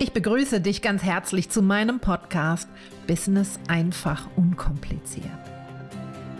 Ich 0.00 0.12
begrüße 0.12 0.60
dich 0.60 0.80
ganz 0.80 1.02
herzlich 1.02 1.50
zu 1.50 1.60
meinem 1.60 1.98
Podcast 1.98 2.68
Business 3.08 3.58
einfach 3.66 4.28
unkompliziert. 4.36 5.26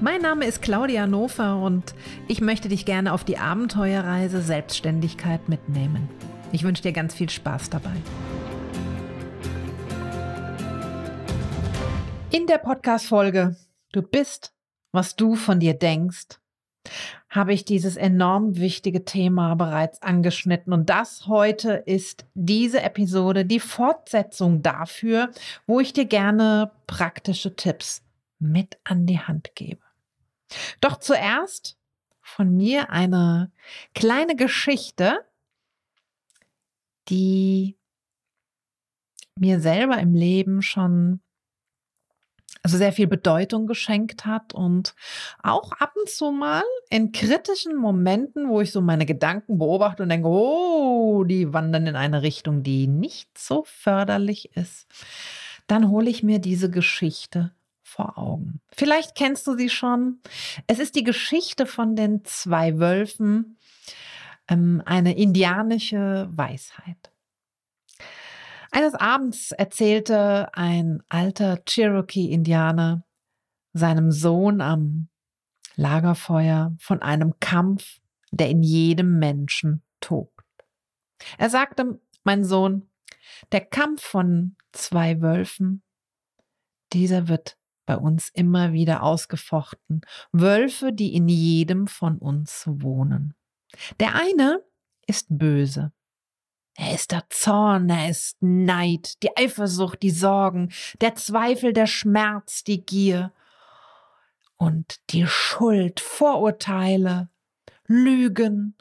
Mein 0.00 0.22
Name 0.22 0.44
ist 0.44 0.62
Claudia 0.62 1.08
Nofer 1.08 1.60
und 1.60 1.92
ich 2.28 2.40
möchte 2.40 2.68
dich 2.68 2.84
gerne 2.84 3.12
auf 3.12 3.24
die 3.24 3.36
Abenteuerreise 3.36 4.42
Selbstständigkeit 4.42 5.48
mitnehmen. 5.48 6.08
Ich 6.52 6.62
wünsche 6.62 6.84
dir 6.84 6.92
ganz 6.92 7.14
viel 7.14 7.28
Spaß 7.28 7.68
dabei. 7.70 7.96
In 12.30 12.46
der 12.46 12.58
Podcast-Folge 12.58 13.56
Du 13.90 14.02
bist, 14.02 14.54
was 14.92 15.16
du 15.16 15.34
von 15.34 15.58
dir 15.58 15.74
denkst, 15.74 16.38
habe 17.28 17.52
ich 17.52 17.64
dieses 17.64 17.96
enorm 17.96 18.56
wichtige 18.56 19.04
Thema 19.04 19.54
bereits 19.54 20.00
angeschnitten. 20.02 20.72
Und 20.72 20.88
das 20.88 21.26
heute 21.26 21.72
ist 21.72 22.26
diese 22.34 22.82
Episode 22.82 23.44
die 23.44 23.60
Fortsetzung 23.60 24.62
dafür, 24.62 25.30
wo 25.66 25.80
ich 25.80 25.92
dir 25.92 26.06
gerne 26.06 26.72
praktische 26.86 27.54
Tipps 27.54 28.02
mit 28.38 28.78
an 28.84 29.06
die 29.06 29.20
Hand 29.20 29.54
gebe. 29.54 29.82
Doch 30.80 30.98
zuerst 30.98 31.76
von 32.22 32.56
mir 32.56 32.90
eine 32.90 33.50
kleine 33.94 34.36
Geschichte, 34.36 35.24
die 37.08 37.76
mir 39.38 39.60
selber 39.60 39.98
im 39.98 40.14
Leben 40.14 40.62
schon 40.62 41.20
also 42.62 42.76
sehr 42.76 42.92
viel 42.92 43.06
Bedeutung 43.06 43.66
geschenkt 43.66 44.26
hat 44.26 44.54
und 44.54 44.94
auch 45.42 45.72
ab 45.72 45.92
und 45.96 46.08
zu 46.08 46.30
mal 46.30 46.62
in 46.90 47.12
kritischen 47.12 47.76
Momenten, 47.76 48.48
wo 48.48 48.60
ich 48.60 48.72
so 48.72 48.80
meine 48.80 49.06
Gedanken 49.06 49.58
beobachte 49.58 50.02
und 50.02 50.08
denke, 50.08 50.28
oh, 50.28 51.24
die 51.24 51.52
wandern 51.52 51.86
in 51.86 51.96
eine 51.96 52.22
Richtung, 52.22 52.62
die 52.62 52.86
nicht 52.86 53.36
so 53.38 53.64
förderlich 53.66 54.56
ist, 54.56 54.86
dann 55.66 55.90
hole 55.90 56.10
ich 56.10 56.22
mir 56.22 56.38
diese 56.38 56.70
Geschichte 56.70 57.52
vor 57.82 58.18
Augen. 58.18 58.60
Vielleicht 58.70 59.14
kennst 59.14 59.46
du 59.46 59.56
sie 59.56 59.70
schon. 59.70 60.20
Es 60.66 60.78
ist 60.78 60.94
die 60.94 61.04
Geschichte 61.04 61.66
von 61.66 61.96
den 61.96 62.24
zwei 62.24 62.78
Wölfen, 62.78 63.58
ähm, 64.48 64.82
eine 64.84 65.16
indianische 65.16 66.28
Weisheit. 66.30 67.10
Eines 68.70 68.94
Abends 68.94 69.52
erzählte 69.52 70.54
ein 70.54 71.02
alter 71.08 71.58
Cherokee-Indianer 71.66 73.04
seinem 73.72 74.10
Sohn 74.12 74.60
am 74.60 75.08
Lagerfeuer 75.76 76.74
von 76.78 77.02
einem 77.02 77.38
Kampf, 77.40 78.00
der 78.30 78.50
in 78.50 78.62
jedem 78.62 79.18
Menschen 79.18 79.82
tobt. 80.00 80.44
Er 81.38 81.50
sagte, 81.50 82.00
mein 82.24 82.44
Sohn, 82.44 82.90
der 83.52 83.64
Kampf 83.64 84.02
von 84.02 84.56
zwei 84.72 85.20
Wölfen, 85.20 85.82
dieser 86.92 87.28
wird 87.28 87.58
bei 87.86 87.96
uns 87.96 88.28
immer 88.28 88.72
wieder 88.72 89.02
ausgefochten. 89.02 90.02
Wölfe, 90.32 90.92
die 90.92 91.14
in 91.14 91.28
jedem 91.28 91.86
von 91.86 92.18
uns 92.18 92.64
wohnen. 92.66 93.34
Der 93.98 94.14
eine 94.14 94.62
ist 95.06 95.26
böse, 95.30 95.92
er 96.78 96.94
ist 96.94 97.10
der 97.10 97.24
Zorn, 97.28 97.90
er 97.90 98.08
ist 98.08 98.36
Neid, 98.40 99.20
die 99.24 99.36
Eifersucht, 99.36 100.00
die 100.00 100.12
Sorgen, 100.12 100.72
der 101.00 101.16
Zweifel, 101.16 101.72
der 101.72 101.88
Schmerz, 101.88 102.62
die 102.62 102.86
Gier 102.86 103.32
und 104.56 105.00
die 105.10 105.26
Schuld, 105.26 105.98
Vorurteile, 105.98 107.30
Lügen 107.86 108.76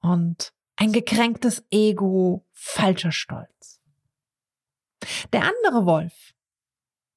und 0.00 0.52
ein 0.76 0.92
gekränktes 0.92 1.64
Ego, 1.72 2.46
falscher 2.52 3.10
Stolz. 3.10 3.80
Der 5.32 5.42
andere 5.42 5.86
Wolf, 5.86 6.34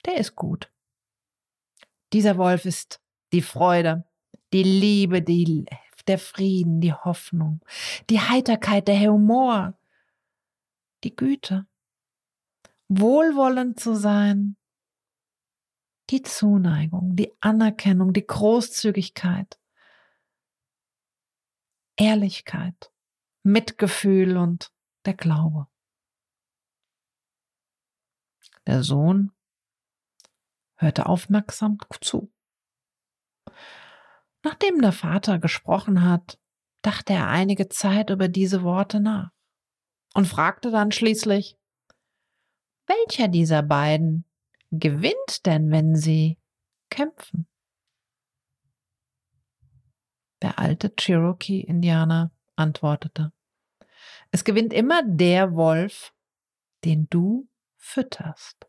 der 0.08 0.18
ist 0.18 0.36
gut. 0.36 0.72
Dieser 2.12 2.38
Wolf 2.38 2.66
ist 2.66 3.02
die 3.34 3.44
Freude, 3.44 4.04
die 4.52 4.64
Liebe, 4.64 5.22
die 5.22 5.66
der 6.10 6.20
Frieden, 6.20 6.82
die 6.82 6.94
Hoffnung, 6.94 7.64
die 8.10 8.20
Heiterkeit, 8.20 8.88
der 8.88 9.00
Humor, 9.00 9.80
die 11.04 11.16
Güte, 11.16 11.68
wohlwollend 12.88 13.80
zu 13.80 13.96
sein, 13.96 14.58
die 16.10 16.24
Zuneigung, 16.24 17.16
die 17.16 17.32
Anerkennung, 17.40 18.12
die 18.12 18.26
Großzügigkeit, 18.26 19.60
Ehrlichkeit, 21.96 22.92
Mitgefühl 23.44 24.36
und 24.38 24.74
der 25.06 25.14
Glaube. 25.14 25.68
Der 28.66 28.82
Sohn 28.84 29.32
hörte 30.78 31.06
aufmerksam 31.06 31.78
zu. 32.02 32.32
Nachdem 34.44 34.82
der 34.82 34.92
Vater 34.92 35.40
gesprochen 35.40 36.04
hat, 36.04 36.40
dachte 36.82 37.14
er 37.14 37.28
einige 37.28 37.68
Zeit 37.68 38.10
über 38.10 38.28
diese 38.28 38.64
Worte 38.64 39.00
nach 39.00 39.32
und 40.14 40.28
fragte 40.28 40.72
dann 40.72 40.92
schließlich, 40.92 41.58
welcher 42.88 43.28
dieser 43.28 43.62
beiden 43.62 44.26
gewinnt 44.72 45.46
denn, 45.46 45.72
wenn 45.72 45.96
sie 45.96 46.40
kämpfen? 46.90 47.48
Der 50.42 50.58
alte 50.58 50.90
Cherokee-Indianer 50.90 52.32
antwortete, 52.56 53.34
es 54.32 54.44
gewinnt 54.44 54.74
immer 54.74 55.04
der 55.06 55.54
Wolf, 55.54 56.14
den 56.86 57.08
du 57.10 57.50
fütterst. 57.76 58.69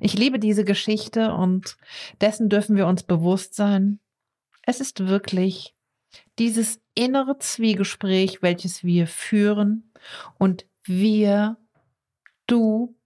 Ich 0.00 0.14
liebe 0.14 0.38
diese 0.38 0.64
Geschichte 0.64 1.32
und 1.32 1.76
dessen 2.20 2.48
dürfen 2.48 2.76
wir 2.76 2.86
uns 2.86 3.02
bewusst 3.02 3.54
sein. 3.54 4.00
Es 4.62 4.80
ist 4.80 5.06
wirklich 5.06 5.74
dieses 6.38 6.80
innere 6.94 7.38
Zwiegespräch, 7.38 8.42
welches 8.42 8.84
wir 8.84 9.06
führen 9.06 9.92
und 10.38 10.66
wir, 10.84 11.56
du, 12.46 12.96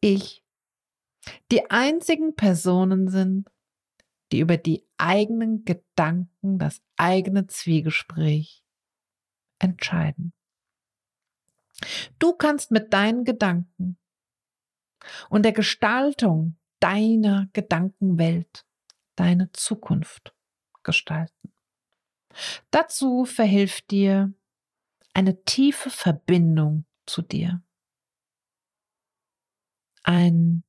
ich, 0.00 0.44
die 1.50 1.70
einzigen 1.70 2.34
Personen 2.34 3.08
sind, 3.08 3.50
die 4.32 4.40
über 4.40 4.56
die 4.56 4.84
eigenen 4.98 5.64
Gedanken, 5.64 6.58
das 6.58 6.82
eigene 6.96 7.46
Zwiegespräch 7.46 8.64
entscheiden. 9.58 10.32
Du 12.18 12.32
kannst 12.32 12.70
mit 12.70 12.92
deinen 12.92 13.24
Gedanken 13.24 13.98
und 15.30 15.44
der 15.44 15.52
Gestaltung 15.52 16.56
deiner 16.80 17.48
Gedankenwelt 17.52 18.64
deine 19.16 19.50
Zukunft 19.52 20.34
gestalten. 20.82 21.52
Dazu 22.70 23.24
verhilft 23.24 23.90
dir 23.90 24.32
eine 25.14 25.42
tiefe 25.44 25.90
Verbindung 25.90 26.84
zu 27.06 27.22
dir. 27.22 27.62
Ein 30.02 30.62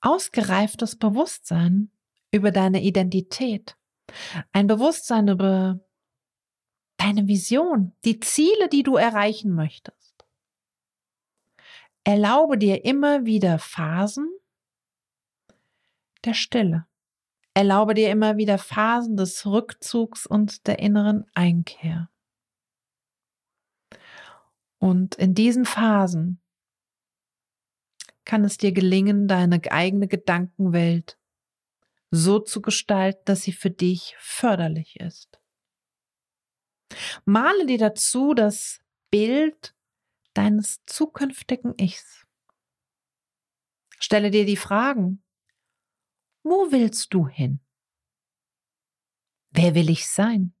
ausgereiftes 0.00 0.96
Bewusstsein 0.96 1.90
über 2.30 2.50
deine 2.50 2.82
Identität. 2.82 3.76
Ein 4.52 4.66
Bewusstsein 4.66 5.28
über 5.28 5.80
deine 6.96 7.28
Vision, 7.28 7.94
die 8.04 8.20
Ziele, 8.20 8.68
die 8.68 8.82
du 8.82 8.96
erreichen 8.96 9.54
möchtest. 9.54 10.07
Erlaube 12.08 12.56
dir 12.56 12.86
immer 12.86 13.26
wieder 13.26 13.58
Phasen 13.58 14.30
der 16.24 16.32
Stille. 16.32 16.86
Erlaube 17.52 17.92
dir 17.92 18.10
immer 18.10 18.38
wieder 18.38 18.56
Phasen 18.56 19.18
des 19.18 19.44
Rückzugs 19.44 20.26
und 20.26 20.66
der 20.66 20.78
inneren 20.78 21.26
Einkehr. 21.34 22.08
Und 24.78 25.16
in 25.16 25.34
diesen 25.34 25.66
Phasen 25.66 26.40
kann 28.24 28.42
es 28.42 28.56
dir 28.56 28.72
gelingen, 28.72 29.28
deine 29.28 29.60
eigene 29.70 30.08
Gedankenwelt 30.08 31.18
so 32.10 32.38
zu 32.38 32.62
gestalten, 32.62 33.20
dass 33.26 33.42
sie 33.42 33.52
für 33.52 33.70
dich 33.70 34.16
förderlich 34.18 34.98
ist. 34.98 35.38
Male 37.26 37.66
dir 37.66 37.76
dazu 37.76 38.32
das 38.32 38.80
Bild 39.10 39.74
deines 40.38 40.84
zukünftigen 40.86 41.74
Ichs. 41.78 42.24
Stelle 43.98 44.30
dir 44.30 44.46
die 44.46 44.56
Fragen. 44.56 45.24
Wo 46.44 46.70
willst 46.70 47.12
du 47.12 47.26
hin? 47.26 47.58
Wer 49.50 49.74
will 49.74 49.90
ich 49.90 50.06
sein? 50.06 50.54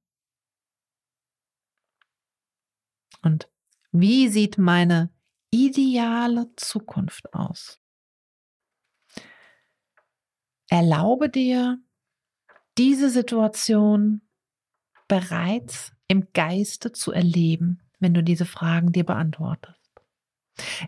Und 3.22 3.48
wie 3.92 4.28
sieht 4.28 4.58
meine 4.58 5.14
ideale 5.52 6.52
Zukunft 6.56 7.32
aus? 7.32 7.80
Erlaube 10.68 11.30
dir, 11.30 11.80
diese 12.76 13.10
Situation 13.10 14.28
bereits 15.06 15.92
im 16.08 16.32
Geiste 16.32 16.90
zu 16.90 17.12
erleben, 17.12 17.87
wenn 17.98 18.14
du 18.14 18.22
diese 18.22 18.46
Fragen 18.46 18.92
dir 18.92 19.04
beantwortest. 19.04 19.78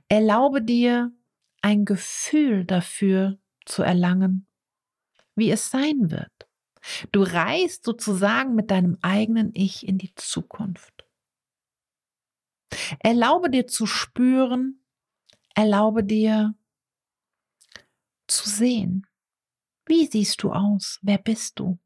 Erlaube 0.08 0.62
dir 0.62 1.12
ein 1.62 1.84
Gefühl 1.84 2.64
dafür 2.64 3.38
zu 3.66 3.82
erlangen, 3.82 4.46
wie 5.34 5.50
es 5.50 5.70
sein 5.70 6.10
wird. 6.10 6.32
Du 7.12 7.22
reist 7.22 7.84
sozusagen 7.84 8.54
mit 8.54 8.70
deinem 8.70 8.98
eigenen 9.02 9.50
Ich 9.54 9.86
in 9.86 9.98
die 9.98 10.14
Zukunft. 10.14 11.06
Erlaube 13.00 13.50
dir 13.50 13.66
zu 13.66 13.86
spüren, 13.86 14.82
erlaube 15.54 16.04
dir 16.04 16.54
zu 18.26 18.48
sehen. 18.48 19.06
Wie 19.86 20.06
siehst 20.06 20.42
du 20.42 20.52
aus? 20.52 20.98
Wer 21.02 21.18
bist 21.18 21.58
du? 21.58 21.78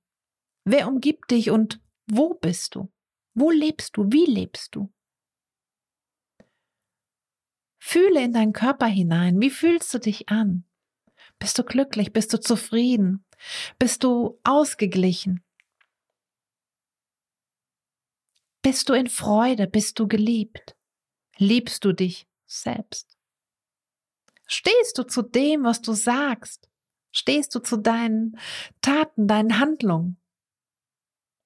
Wer 0.65 0.89
umgibt 0.89 1.31
dich 1.31 1.51
und 1.51 1.81
wo 2.07 2.35
bist 2.35 2.75
du? 2.75 2.93
Wo 3.35 3.51
lebst 3.51 3.97
du? 3.97 4.05
Wie 4.13 4.27
lebst 4.27 4.75
du? 4.77 4.94
Fühle 7.87 8.23
in 8.23 8.33
deinen 8.33 8.55
Körper 8.55 8.87
hinein. 8.87 9.43
Wie 9.43 9.51
fühlst 9.51 9.93
du 9.93 9.99
dich 9.99 10.31
an? 10.31 10.65
Bist 11.39 11.59
du 11.59 11.65
glücklich? 11.65 12.15
Bist 12.15 12.33
du 12.33 12.41
zufrieden? 12.41 13.27
Bist 13.79 14.05
du 14.05 14.41
ausgeglichen? 14.43 15.45
Bist 18.63 18.89
du 18.89 18.95
in 18.95 19.07
Freude? 19.07 19.67
Bist 19.67 19.99
du 19.99 20.09
geliebt? 20.09 20.79
Liebst 21.37 21.85
du 21.85 21.93
dich 21.93 22.27
selbst? 22.47 23.19
Stehst 24.47 24.97
du 24.97 25.03
zu 25.03 25.21
dem, 25.21 25.65
was 25.65 25.83
du 25.83 25.93
sagst? 25.93 26.71
Stehst 27.13 27.55
du 27.55 27.59
zu 27.59 27.77
deinen 27.77 28.41
Taten, 28.81 29.29
deinen 29.29 29.61
Handlungen? 29.61 30.19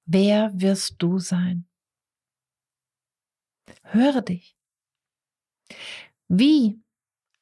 Wer 0.05 0.51
wirst 0.53 0.95
du 0.99 1.19
sein? 1.19 1.67
Höre 3.83 4.21
dich. 4.21 4.58
Wie 6.29 6.79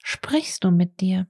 sprichst 0.02 0.64
du 0.64 0.72
mit 0.72 1.02
dir? 1.02 1.28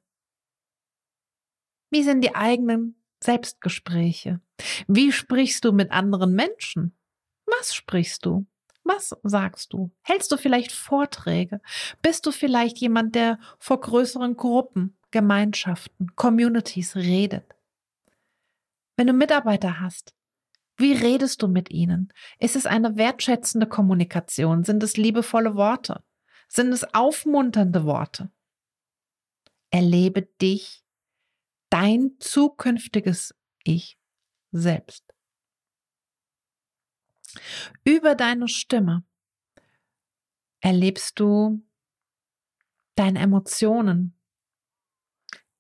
Wie 1.89 2.04
sind 2.04 2.21
die 2.21 2.36
eigenen 2.36 3.01
Selbstgespräche? 3.19 4.42
Wie 4.88 5.12
sprichst 5.12 5.65
du 5.65 5.71
mit 5.71 5.92
anderen 5.92 6.33
Menschen? 6.33 6.95
Was 7.48 7.74
sprichst 7.74 8.27
du? 8.27 8.45
Was 8.83 9.15
sagst 9.24 9.74
du? 9.74 9.92
Hältst 10.04 10.31
du 10.31 10.38
vielleicht 10.38 10.71
Vorträge? 10.71 11.59
Bist 12.04 12.27
du 12.27 12.31
vielleicht 12.31 12.77
jemand, 12.77 13.15
der 13.15 13.39
vor 13.57 13.81
größeren 13.81 14.38
Gruppen, 14.38 14.95
Gemeinschaften, 15.10 16.15
Communities 16.15 16.95
redet? 16.95 17.56
Wenn 18.98 19.07
du 19.07 19.13
Mitarbeiter 19.13 19.80
hast, 19.80 20.13
wie 20.77 20.94
redest 20.94 21.42
du 21.42 21.48
mit 21.48 21.71
ihnen? 21.71 22.13
Ist 22.38 22.56
es 22.56 22.68
eine 22.68 22.98
wertschätzende 22.98 23.65
Kommunikation? 23.65 24.63
Sind 24.63 24.83
es 24.83 24.95
liebevolle 24.95 25.56
Worte? 25.56 26.03
Sind 26.47 26.71
es 26.71 26.83
aufmunternde 26.94 27.85
Worte? 27.85 28.31
Erlebe 29.69 30.23
dich 30.41 30.83
dein 31.69 32.15
zukünftiges 32.19 33.35
Ich 33.63 33.99
selbst. 34.51 35.03
Über 37.83 38.15
deine 38.15 38.47
Stimme 38.47 39.05
erlebst 40.61 41.19
du 41.19 41.61
deine 42.95 43.19
Emotionen. 43.19 44.17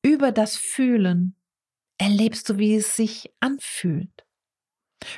Über 0.01 0.31
das 0.31 0.55
Fühlen 0.55 1.35
erlebst 1.97 2.49
du, 2.49 2.57
wie 2.57 2.75
es 2.75 2.95
sich 2.95 3.33
anfühlt. 3.39 4.25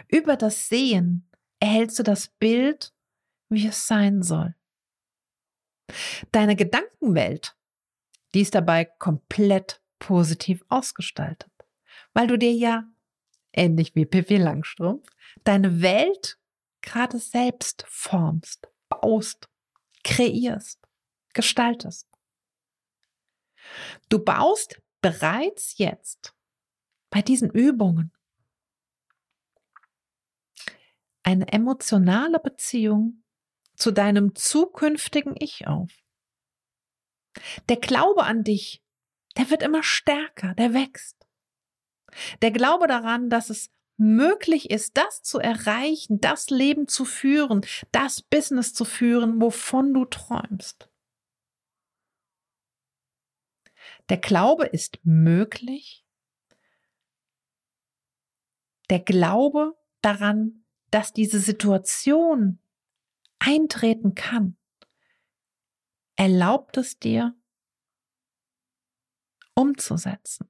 Über 0.08 0.36
das 0.36 0.68
Sehen 0.68 1.30
erhältst 1.60 2.00
du 2.00 2.04
das 2.04 2.28
Bild, 2.28 2.94
wie 3.50 3.68
es 3.68 3.88
sein 3.88 4.22
soll. 4.22 4.56
Deine 6.32 6.56
Gedankenwelt, 6.56 7.56
die 8.34 8.42
ist 8.42 8.56
dabei 8.56 8.86
komplett 8.86 9.82
positiv 10.00 10.64
ausgestaltet, 10.70 11.52
weil 12.14 12.28
du 12.28 12.38
dir 12.38 12.54
ja, 12.54 12.84
ähnlich 13.54 13.96
wie 13.96 14.06
Pippi 14.06 14.38
Langstrumpf, 14.38 15.08
deine 15.44 15.82
Welt 15.82 16.40
gerade 16.82 17.20
selbst 17.20 17.86
formst, 17.88 18.68
baust, 18.88 19.50
kreierst, 20.04 20.80
gestaltest. 21.34 22.08
Du 24.10 24.24
baust 24.24 24.82
bereits 25.02 25.78
jetzt 25.78 26.36
bei 27.10 27.22
diesen 27.22 27.50
Übungen 27.50 28.12
eine 31.24 31.48
emotionale 31.52 32.40
Beziehung 32.40 33.24
zu 33.80 33.92
deinem 33.92 34.36
zukünftigen 34.36 35.36
Ich 35.40 35.68
auf. 35.68 35.92
Der 37.70 37.78
Glaube 37.78 38.24
an 38.24 38.44
dich 38.44 38.84
der 39.38 39.50
wird 39.50 39.64
immer 39.64 39.84
stärker, 39.84 40.54
der 40.56 40.74
wächst. 40.74 41.16
Der 42.42 42.52
Glaube 42.52 42.88
daran, 42.88 43.30
dass 43.30 43.50
es 43.50 43.72
möglich 43.96 44.70
ist, 44.70 44.98
das 44.98 45.22
zu 45.22 45.40
erreichen, 45.40 46.20
das 46.20 46.50
Leben 46.50 46.88
zu 46.88 47.06
führen, 47.06 47.66
das 47.92 48.22
Business 48.22 48.74
zu 48.74 48.84
führen, 48.84 49.42
wovon 49.42 49.94
du 49.94 50.04
träumst. 50.04 50.90
Der 54.10 54.18
Glaube 54.18 54.66
ist 54.66 55.00
möglich. 55.04 56.06
Der 58.90 59.00
Glaube 59.00 59.78
daran, 60.02 60.66
dass 60.92 61.14
diese 61.14 61.40
Situation 61.40 62.60
eintreten 63.40 64.16
kann, 64.16 64.58
erlaubt 66.16 66.78
es 66.78 67.00
dir, 67.00 67.36
umzusetzen. 69.56 70.50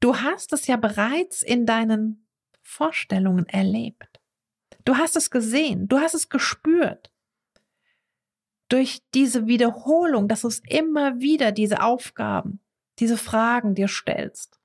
Du 0.00 0.16
hast 0.16 0.52
es 0.52 0.66
ja 0.66 0.76
bereits 0.76 1.42
in 1.42 1.66
deinen 1.66 2.26
Vorstellungen 2.62 3.46
erlebt. 3.46 4.20
Du 4.84 4.96
hast 4.96 5.16
es 5.16 5.30
gesehen, 5.30 5.88
du 5.88 5.98
hast 5.98 6.14
es 6.14 6.28
gespürt. 6.28 7.12
Durch 8.68 9.02
diese 9.14 9.46
Wiederholung, 9.46 10.28
dass 10.28 10.42
du 10.42 10.48
es 10.48 10.60
immer 10.68 11.20
wieder 11.20 11.52
diese 11.52 11.82
Aufgaben, 11.82 12.60
diese 12.98 13.16
Fragen 13.16 13.74
dir 13.74 13.88
stellst, 13.88 14.60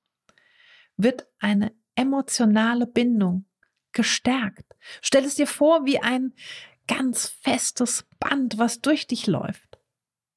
wird 0.96 1.26
eine 1.38 1.74
emotionale 1.94 2.86
Bindung 2.86 3.46
gestärkt. 3.94 4.76
Stell 5.00 5.24
es 5.24 5.36
dir 5.36 5.46
vor 5.46 5.86
wie 5.86 6.00
ein 6.00 6.34
ganz 6.86 7.28
festes 7.28 8.04
Band, 8.20 8.58
was 8.58 8.80
durch 8.80 9.06
dich 9.06 9.26
läuft. 9.26 9.78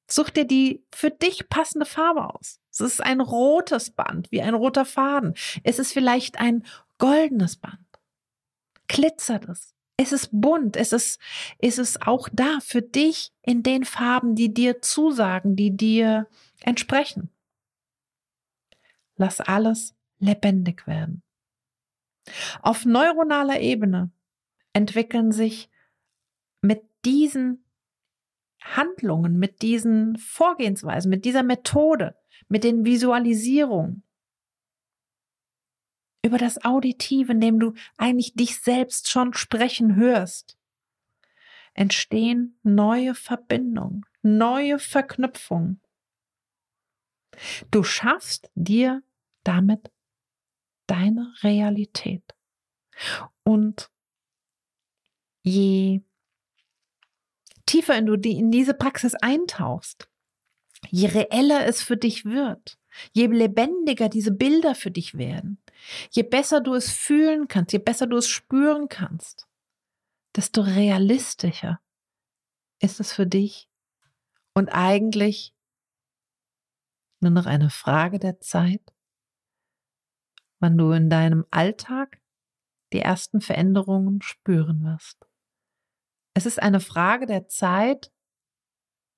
Such 0.10 0.30
dir 0.30 0.46
die 0.46 0.86
für 0.94 1.12
dich 1.12 1.50
passende 1.50 1.86
Farbe 1.86 2.34
aus. 2.34 2.62
Es 2.72 2.80
ist 2.80 3.02
ein 3.02 3.20
rotes 3.20 3.92
Band, 3.92 4.32
wie 4.32 4.42
ein 4.42 4.54
roter 4.54 4.86
Faden. 4.86 5.34
Es 5.64 5.80
ist 5.80 5.92
vielleicht 5.92 6.40
ein 6.40 6.66
goldenes 6.98 7.58
Band. 7.58 7.80
Glitzert 8.88 9.50
es. 9.50 9.76
Es 9.98 10.12
ist 10.14 10.30
bunt. 10.32 10.78
Es 10.78 10.94
ist, 10.94 11.20
es 11.60 11.78
ist 11.78 12.08
auch 12.08 12.30
da 12.32 12.60
für 12.62 12.82
dich 12.82 13.34
in 13.42 13.64
den 13.64 13.84
Farben, 13.84 14.36
die 14.36 14.54
dir 14.54 14.82
zusagen, 14.82 15.56
die 15.56 15.76
dir 15.76 16.28
entsprechen. 16.62 17.30
Lass 19.18 19.42
alles 19.42 19.96
lebendig 20.20 20.88
werden. 20.88 21.24
Auf 22.62 22.86
neuronaler 22.86 23.60
Ebene 23.60 24.12
entwickeln 24.74 25.32
sich 25.32 25.70
mit 26.62 26.84
diesen 27.06 27.64
Handlungen, 28.62 29.38
mit 29.40 29.62
diesen 29.62 30.18
Vorgehensweisen, 30.18 31.10
mit 31.10 31.26
dieser 31.26 31.44
Methode, 31.44 32.16
mit 32.48 32.64
den 32.64 32.86
Visualisierungen, 32.86 34.04
über 36.24 36.38
das 36.38 36.64
Auditive, 36.66 37.32
in 37.32 37.42
dem 37.42 37.60
du 37.60 37.74
eigentlich 37.98 38.34
dich 38.34 38.60
selbst 38.60 39.10
schon 39.10 39.34
sprechen 39.34 39.96
hörst, 39.96 40.58
entstehen 41.74 42.60
neue 42.64 43.16
Verbindungen, 43.16 44.06
neue 44.22 44.80
Verknüpfungen. 44.80 45.80
Du 47.72 47.84
schaffst 47.84 48.50
dir 48.56 49.04
damit 49.44 49.92
deine 50.88 51.34
Realität. 51.44 52.24
Und 53.44 53.90
je 55.44 56.02
tiefer 57.66 58.02
du 58.02 58.16
in 58.16 58.52
diese 58.52 58.74
Praxis 58.74 59.14
eintauchst, 59.16 60.10
je 60.90 61.08
reeller 61.08 61.66
es 61.66 61.82
für 61.82 61.98
dich 61.98 62.26
wird, 62.26 62.80
je 63.14 63.28
lebendiger 63.28 64.10
diese 64.10 64.32
Bilder 64.32 64.76
für 64.76 64.92
dich 64.92 65.18
werden, 65.18 65.62
je 66.12 66.24
besser 66.24 66.62
du 66.62 66.74
es 66.74 66.92
fühlen 66.92 67.48
kannst, 67.48 67.74
je 67.74 67.80
besser 67.80 68.08
du 68.08 68.18
es 68.18 68.28
spüren 68.28 68.90
kannst, 68.90 69.48
desto 70.36 70.62
realistischer 70.62 71.80
ist 72.80 73.00
es 73.00 73.12
für 73.12 73.28
dich 73.28 73.70
und 74.54 74.70
eigentlich 74.70 75.54
nur 77.20 77.32
noch 77.32 77.46
eine 77.46 77.70
Frage 77.70 78.20
der 78.20 78.40
Zeit, 78.40 78.82
wann 80.60 80.78
du 80.78 80.92
in 80.92 81.10
deinem 81.10 81.46
Alltag 81.52 82.20
die 82.94 83.00
ersten 83.00 83.42
Veränderungen 83.42 84.22
spüren 84.22 84.84
wirst. 84.84 85.18
Es 86.34 86.46
ist 86.46 86.62
eine 86.62 86.80
Frage 86.80 87.26
der 87.26 87.48
Zeit, 87.48 88.12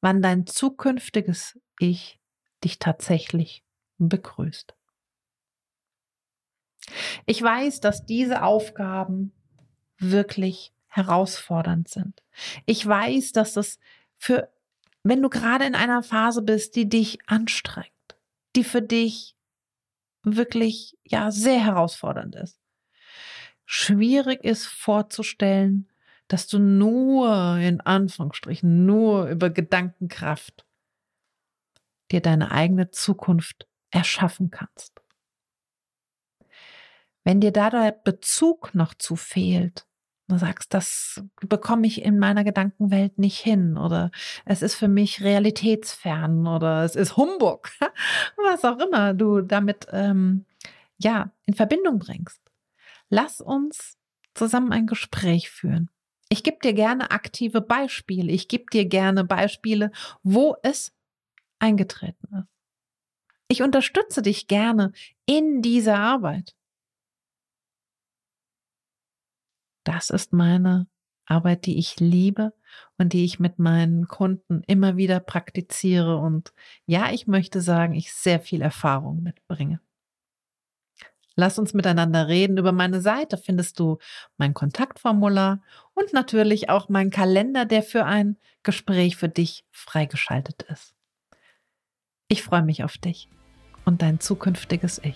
wann 0.01 0.21
dein 0.21 0.47
zukünftiges 0.47 1.59
Ich 1.79 2.19
dich 2.63 2.79
tatsächlich 2.79 3.63
begrüßt. 3.97 4.75
Ich 7.25 7.41
weiß, 7.41 7.81
dass 7.81 8.05
diese 8.05 8.43
Aufgaben 8.43 9.33
wirklich 9.97 10.73
herausfordernd 10.87 11.87
sind. 11.87 12.23
Ich 12.65 12.85
weiß, 12.85 13.33
dass 13.33 13.53
das 13.53 13.79
für, 14.17 14.49
wenn 15.03 15.21
du 15.21 15.29
gerade 15.29 15.65
in 15.65 15.75
einer 15.75 16.01
Phase 16.03 16.41
bist, 16.41 16.75
die 16.75 16.89
dich 16.89 17.19
anstrengt, 17.27 17.91
die 18.55 18.63
für 18.63 18.81
dich 18.81 19.35
wirklich, 20.35 20.97
ja, 21.03 21.31
sehr 21.31 21.63
herausfordernd 21.63 22.35
ist. 22.35 22.59
Schwierig 23.65 24.43
ist 24.43 24.65
vorzustellen, 24.65 25.89
dass 26.27 26.47
du 26.47 26.59
nur, 26.59 27.57
in 27.57 27.81
Anführungsstrichen, 27.81 28.85
nur 28.85 29.27
über 29.27 29.49
Gedankenkraft 29.49 30.65
dir 32.11 32.21
deine 32.21 32.51
eigene 32.51 32.91
Zukunft 32.91 33.67
erschaffen 33.91 34.51
kannst. 34.51 35.01
Wenn 37.23 37.41
dir 37.41 37.51
da 37.51 37.69
der 37.69 37.91
Bezug 37.91 38.73
noch 38.73 38.93
zu 38.93 39.15
fehlt, 39.15 39.88
du 40.29 40.37
sagst, 40.37 40.73
das 40.73 41.21
bekomme 41.41 41.87
ich 41.87 42.03
in 42.03 42.19
meiner 42.19 42.43
Gedankenwelt 42.43 43.17
nicht 43.17 43.39
hin 43.39 43.77
oder 43.77 44.11
es 44.45 44.61
ist 44.61 44.75
für 44.75 44.87
mich 44.87 45.23
realitätsfern 45.23 46.47
oder 46.47 46.83
es 46.83 46.95
ist 46.95 47.17
Humbug, 47.17 47.69
was 48.37 48.63
auch 48.63 48.79
immer 48.79 49.13
du 49.13 49.41
damit 49.41 49.87
ähm, 49.91 50.45
ja 50.97 51.31
in 51.45 51.55
Verbindung 51.55 51.99
bringst. 51.99 52.41
Lass 53.09 53.41
uns 53.41 53.97
zusammen 54.35 54.71
ein 54.71 54.87
Gespräch 54.87 55.49
führen. 55.49 55.89
Ich 56.29 56.43
gebe 56.43 56.59
dir 56.61 56.73
gerne 56.73 57.09
aktive 57.09 57.59
Beispiele. 57.59 58.31
Ich 58.31 58.47
gebe 58.47 58.65
dir 58.71 58.85
gerne 58.85 59.23
Beispiele, 59.23 59.91
wo 60.21 60.55
es 60.61 60.93
eingetreten 61.57 62.27
ist. 62.35 62.47
Ich 63.47 63.63
unterstütze 63.63 64.21
dich 64.21 64.47
gerne 64.47 64.91
in 65.25 65.63
dieser 65.63 65.97
Arbeit. 65.97 66.55
Das 69.89 70.11
ist 70.11 70.33
meine 70.33 70.85
Arbeit, 71.25 71.65
die 71.65 71.79
ich 71.79 71.99
liebe 71.99 72.53
und 72.99 73.11
die 73.11 73.25
ich 73.25 73.39
mit 73.39 73.57
meinen 73.57 74.07
Kunden 74.07 74.61
immer 74.67 74.97
wieder 74.97 75.19
praktiziere. 75.19 76.17
Und 76.17 76.53
ja, 76.85 77.11
ich 77.11 77.25
möchte 77.25 77.59
sagen, 77.59 77.95
ich 77.95 78.13
sehr 78.13 78.39
viel 78.39 78.61
Erfahrung 78.61 79.23
mitbringe. 79.23 79.79
Lass 81.33 81.57
uns 81.57 81.73
miteinander 81.73 82.27
reden. 82.27 82.59
Über 82.59 82.71
meine 82.71 83.01
Seite 83.01 83.35
findest 83.35 83.79
du 83.79 83.97
mein 84.37 84.53
Kontaktformular 84.53 85.63
und 85.95 86.13
natürlich 86.13 86.69
auch 86.69 86.87
meinen 86.89 87.09
Kalender, 87.09 87.65
der 87.65 87.81
für 87.81 88.05
ein 88.05 88.37
Gespräch 88.61 89.17
für 89.17 89.29
dich 89.29 89.65
freigeschaltet 89.71 90.61
ist. 90.71 90.93
Ich 92.27 92.43
freue 92.43 92.61
mich 92.61 92.83
auf 92.83 92.99
dich 92.99 93.27
und 93.85 94.03
dein 94.03 94.19
zukünftiges 94.19 95.01
Ich. 95.03 95.15